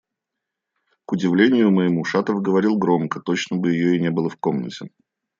К 1.05 1.11
удивлению 1.11 1.69
моему, 1.69 2.03
Шатов 2.05 2.41
говорил 2.41 2.75
громко, 2.75 3.19
точно 3.19 3.57
бы 3.57 3.71
ее 3.71 3.97
и 3.97 4.01
не 4.01 4.09
было 4.09 4.29
в 4.29 4.35
комнате. 4.37 4.89